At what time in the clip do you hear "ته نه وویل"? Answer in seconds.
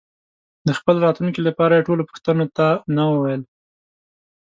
2.57-3.41